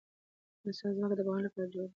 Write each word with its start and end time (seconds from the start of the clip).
د 0.03 0.03
افغانستان 0.63 0.91
ځمکه 0.97 1.15
د 1.17 1.21
باغونو 1.25 1.45
لپاره 1.47 1.71
جوړه 1.73 1.87
ده. 1.87 1.89